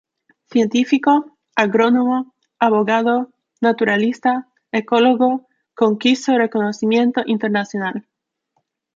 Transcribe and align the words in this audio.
Científico, 0.49 1.37
agrónomo, 1.55 2.33
abogado, 2.57 3.29
naturalista, 3.59 4.47
ecólogo, 4.71 5.45
conquistó 5.75 6.39
reconocimiento 6.39 7.21
internacional. 7.27 8.07